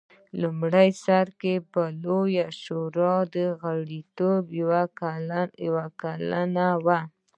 په 0.29 0.35
لومړي 0.43 0.89
سر 1.05 1.25
کې 1.41 1.55
په 1.71 1.81
لویه 2.03 2.47
شورا 2.63 3.17
کې 3.33 3.45
غړیتوب 3.61 4.43
یو 4.59 5.79
کلن 6.01 6.53
و 6.85 6.87